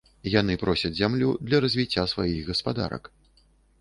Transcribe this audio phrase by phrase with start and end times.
[0.39, 3.03] Яны просяць зямлю для развіцця сваіх гаспадарак.